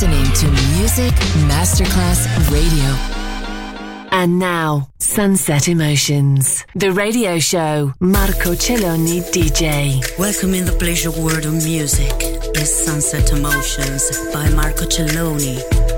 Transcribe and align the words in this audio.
listening 0.00 0.32
to 0.32 0.46
Music 0.78 1.12
Masterclass 1.48 2.28
Radio. 2.52 2.88
And 4.12 4.38
now, 4.38 4.90
Sunset 5.00 5.66
Emotions, 5.66 6.64
the 6.76 6.92
radio 6.92 7.40
show. 7.40 7.92
Marco 7.98 8.54
Celloni 8.54 9.22
DJ. 9.32 10.00
Welcome 10.16 10.54
in 10.54 10.66
the 10.66 10.72
pleasure 10.78 11.10
world 11.10 11.46
of 11.46 11.54
music 11.64 12.14
is 12.54 12.72
Sunset 12.84 13.32
Emotions 13.32 14.16
by 14.32 14.48
Marco 14.50 14.84
Celloni. 14.84 15.97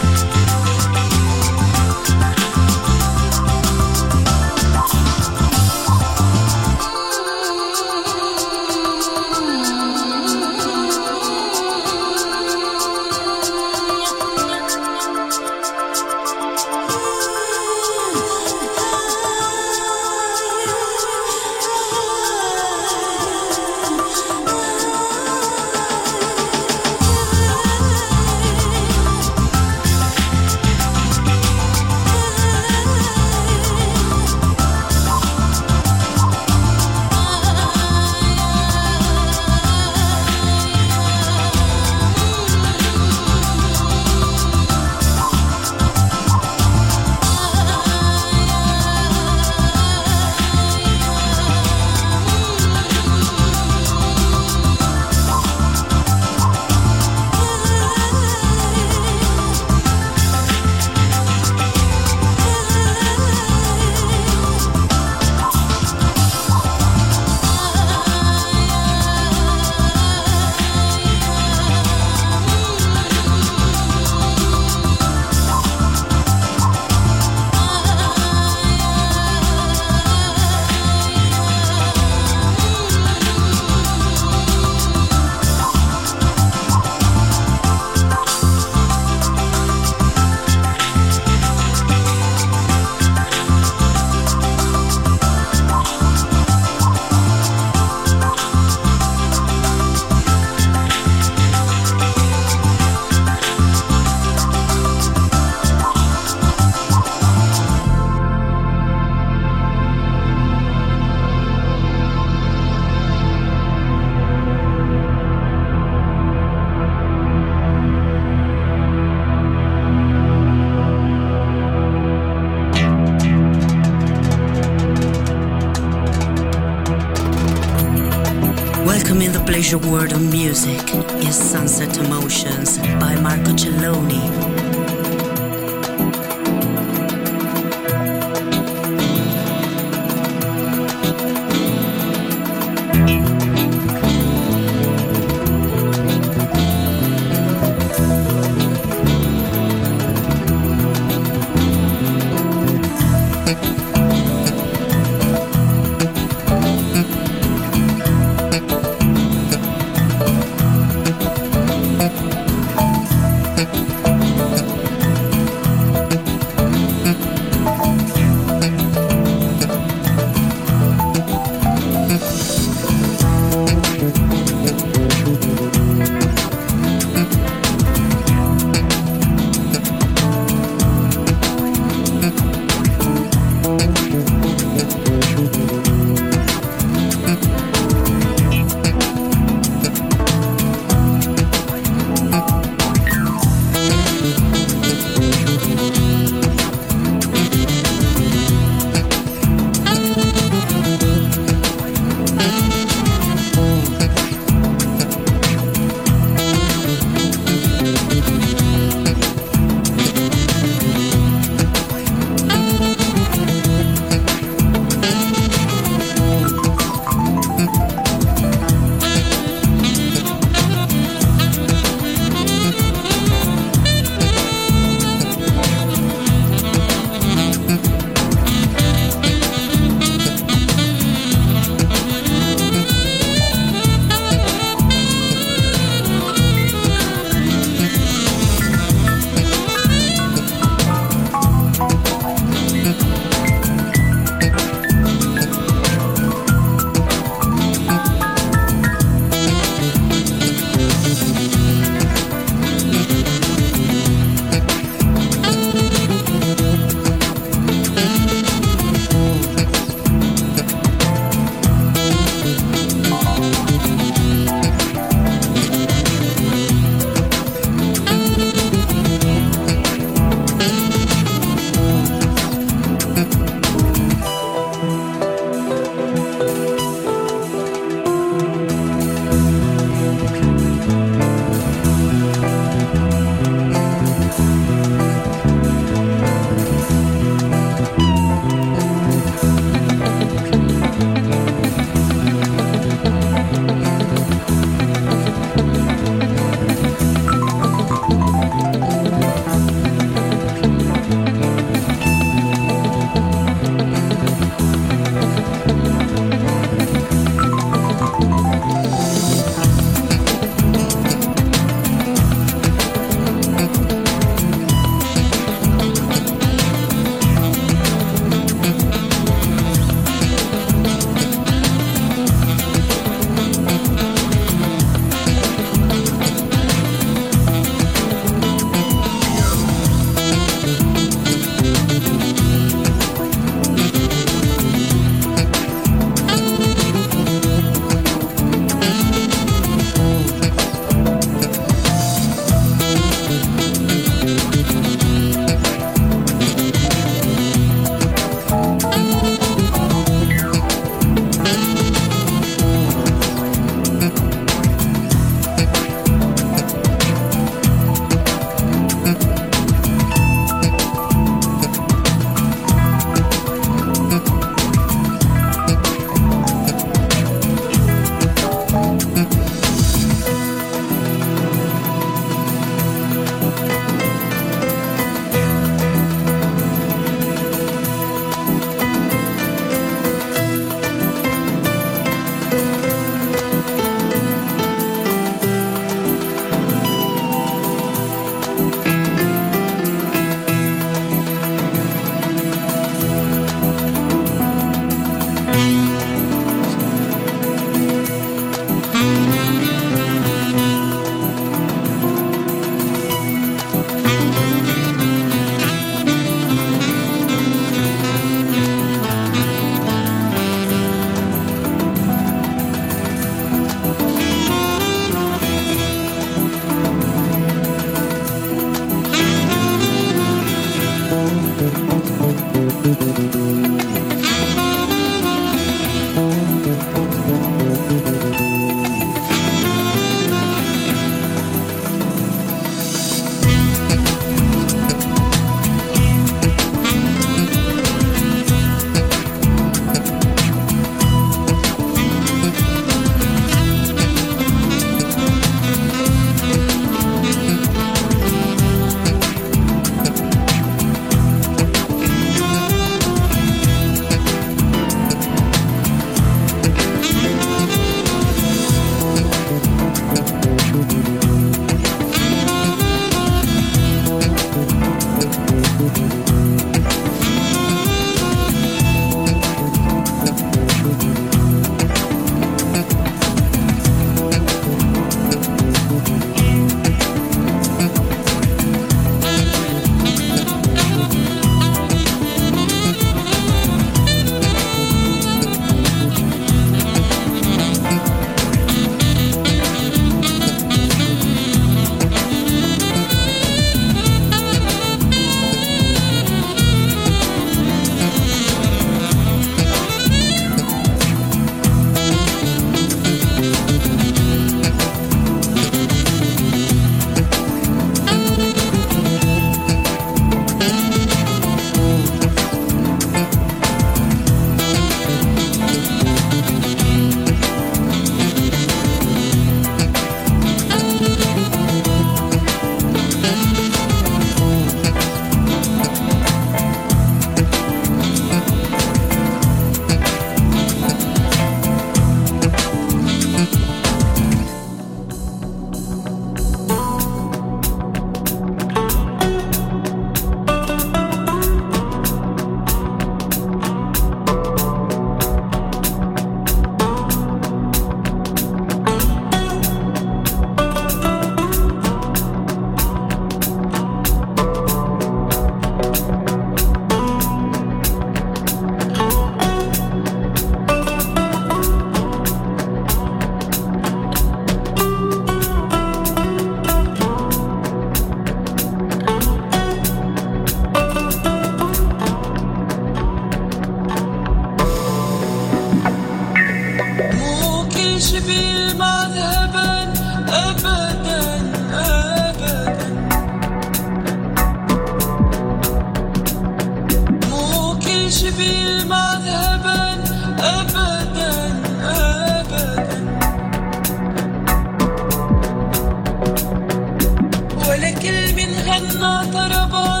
عنا 598.90 599.22
طربا 599.32 600.00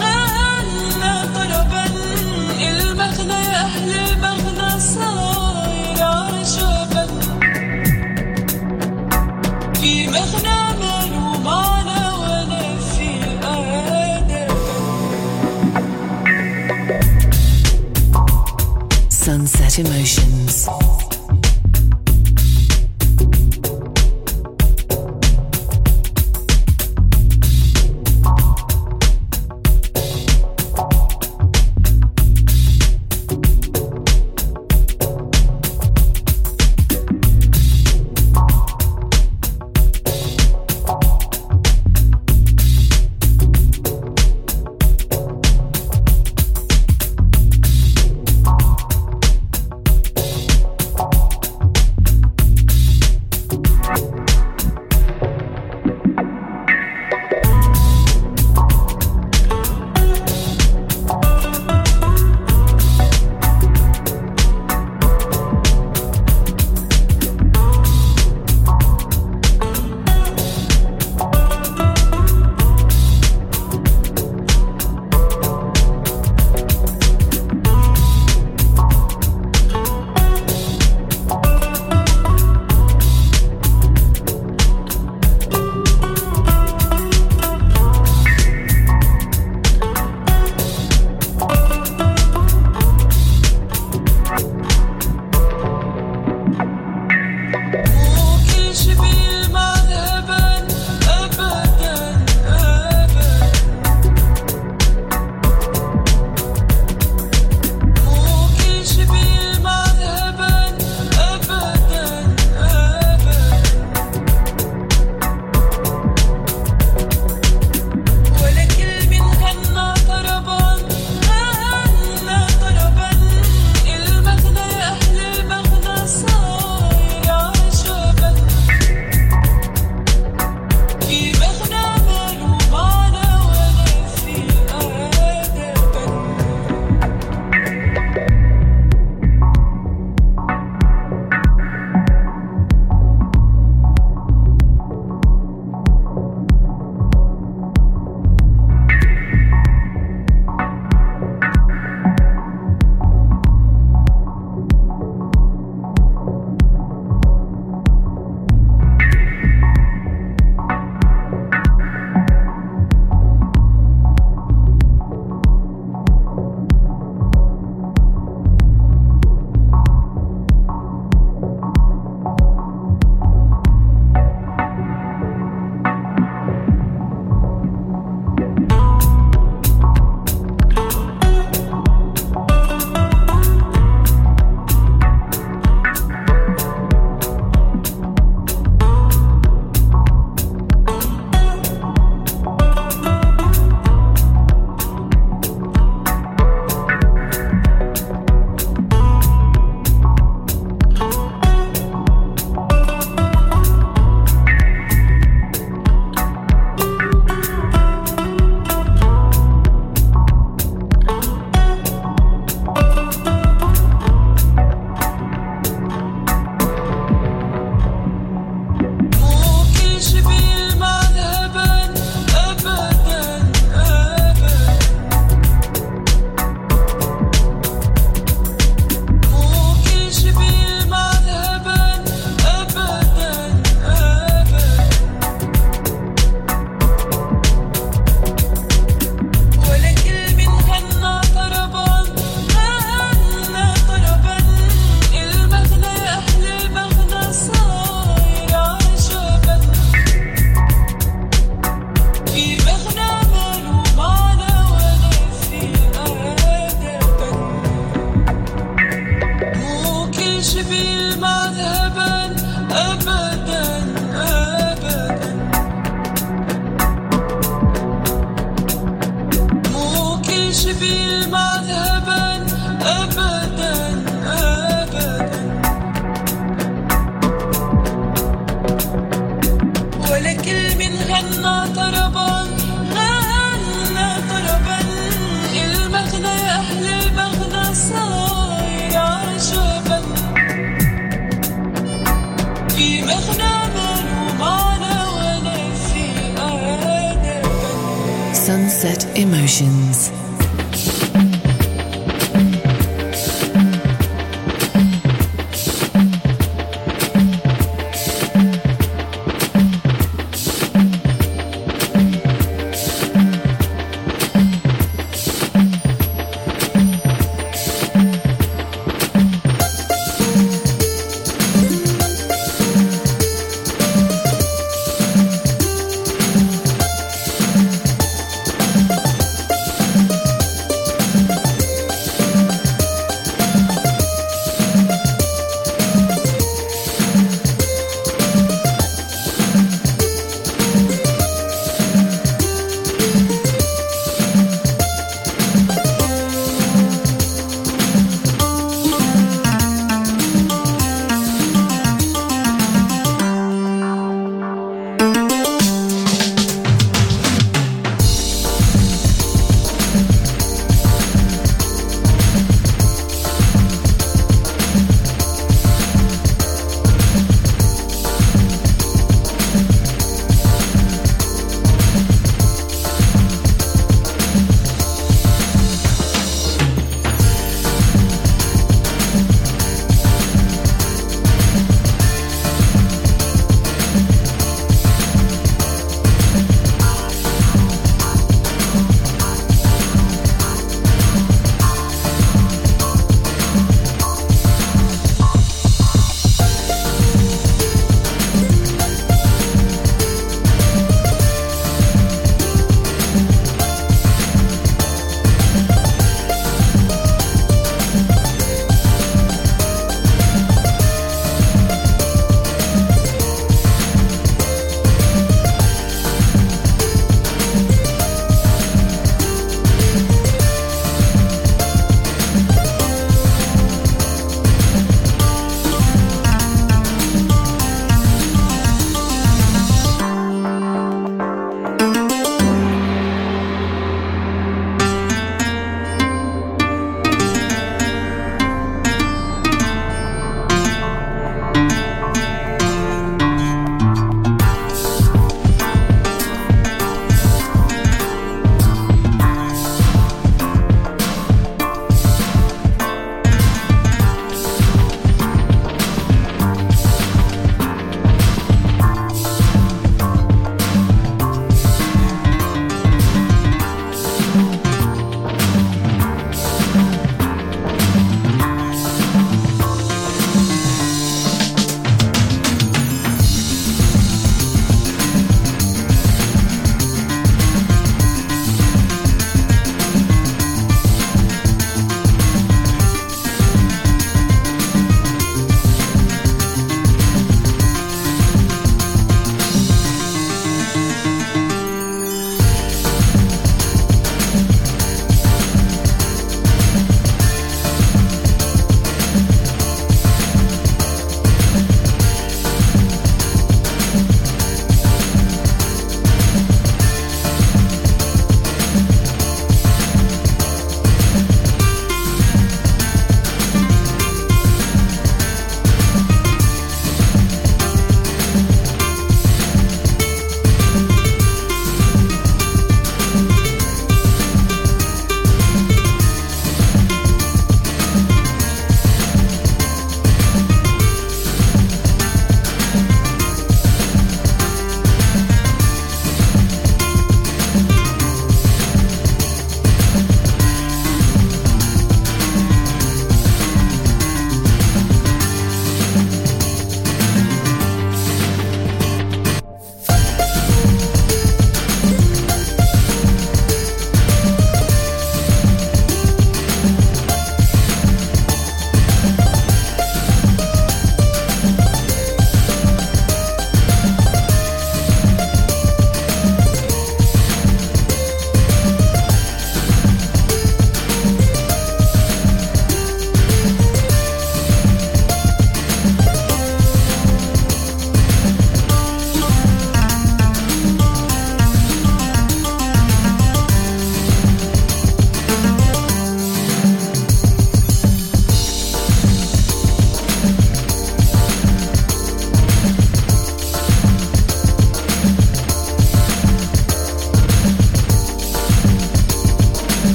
ما 0.00 1.24
طربا. 1.34 1.84
المغنى 2.60 3.32
يا 3.32 3.64
أهل 3.64 3.90
المغنى 3.90 4.80
صاير 4.80 6.02
عجبا 6.02 7.06
في 9.74 10.06
مغنى 10.06 10.58
مالو 10.80 11.38
معنى 11.44 12.14
ولا 12.14 12.78
في 12.78 13.08
أدب 13.44 14.48
Sunset 19.10 19.74
Emotions. 19.82 20.56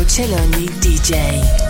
Luciano 0.00 0.06
Celoni 0.06 0.64
DJ. 0.78 1.69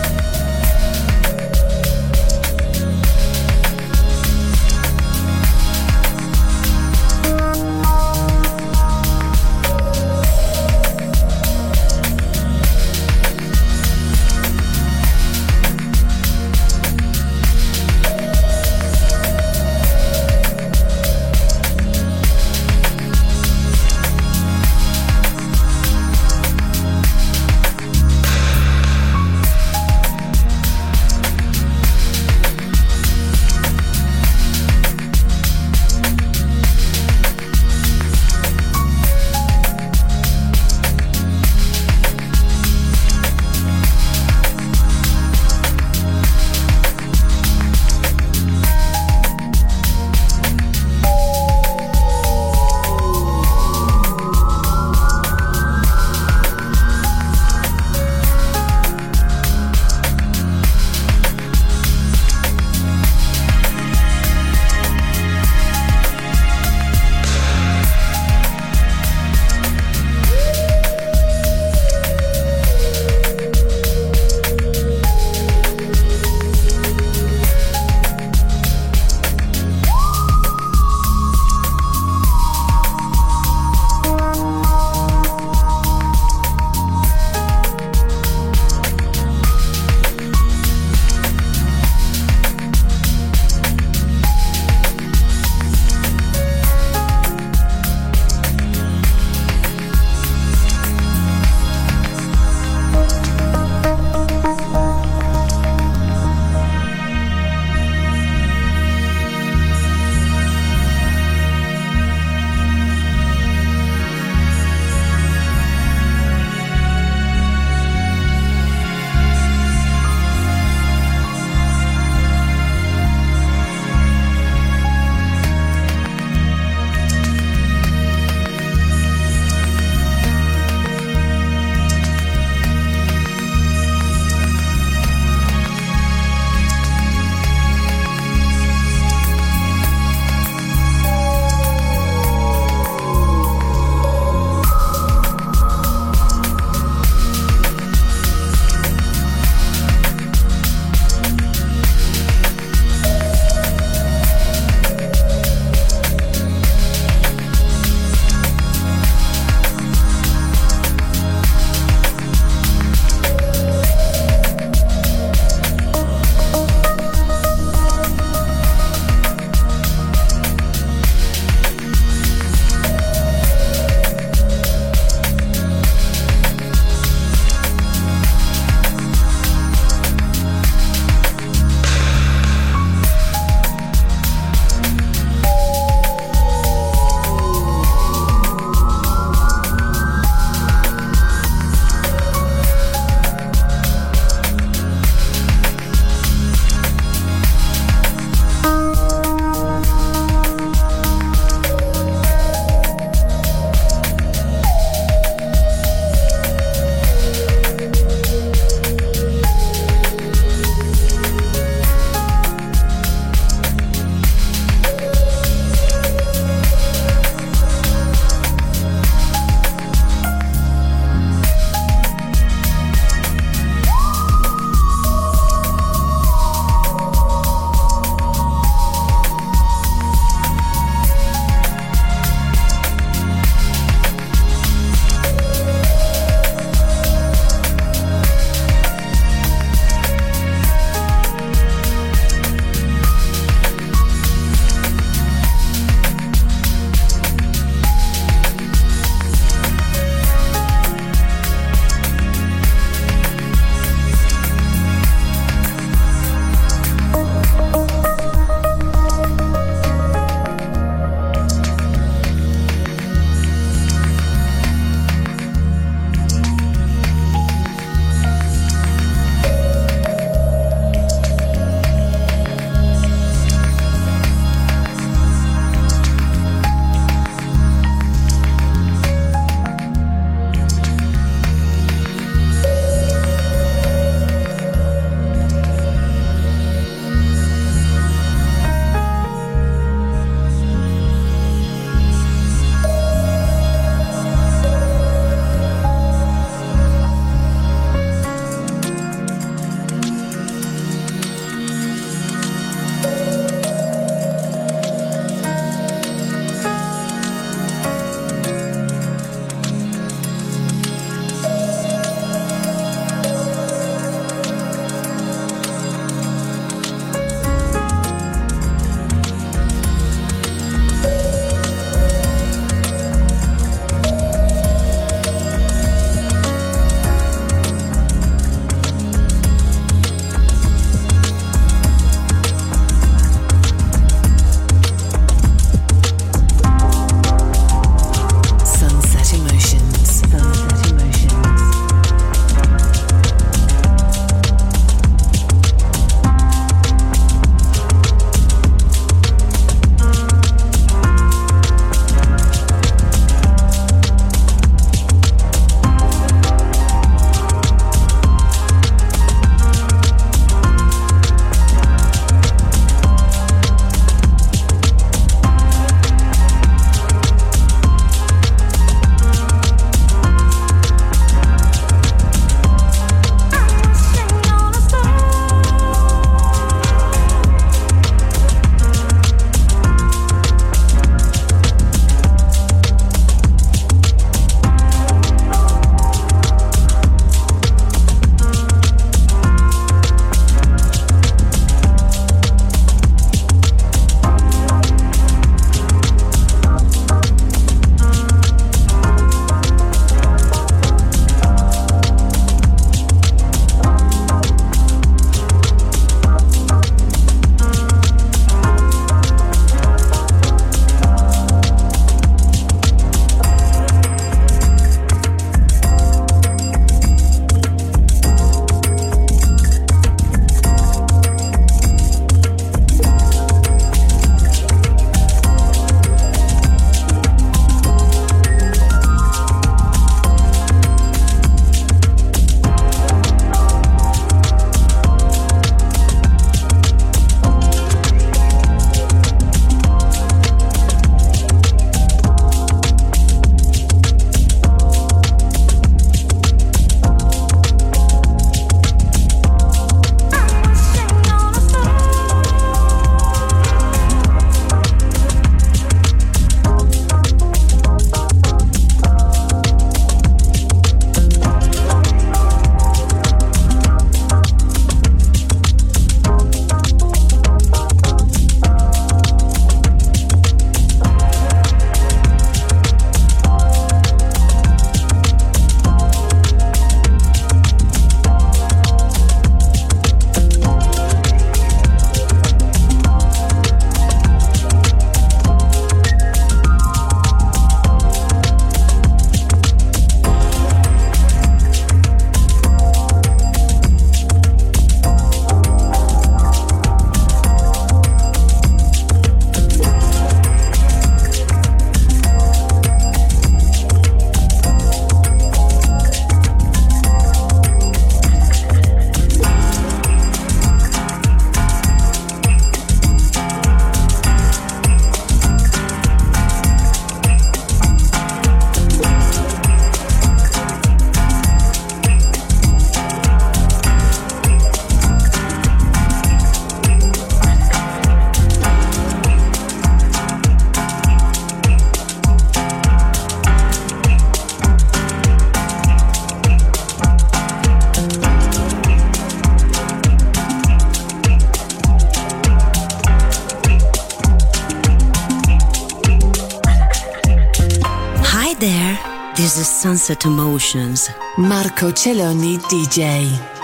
Emotions. 550.25 551.09
Marco 551.37 551.91
Celloni 551.91 552.57
DJ. 552.69 553.60